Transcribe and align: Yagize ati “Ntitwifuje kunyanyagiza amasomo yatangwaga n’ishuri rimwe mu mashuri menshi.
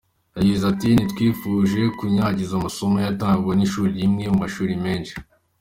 Yagize 0.37 0.63
ati 0.71 0.87
“Ntitwifuje 0.95 1.81
kunyanyagiza 1.97 2.53
amasomo 2.55 2.95
yatangwaga 2.99 3.57
n’ishuri 3.57 3.91
rimwe 4.01 4.23
mu 4.31 4.37
mashuri 4.43 4.73
menshi. 4.85 5.13